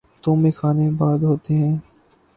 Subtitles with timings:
[0.23, 1.75] تو میخانے آباد ہوتے ہیں۔